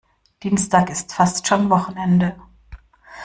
Dienstag 0.41 0.89
ist 0.89 1.13
fast 1.13 1.45
schon 1.45 1.69
Wochenende. 1.69 2.35